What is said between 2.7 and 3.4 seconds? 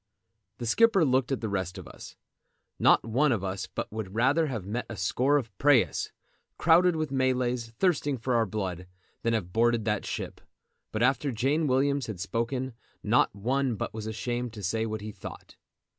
Not one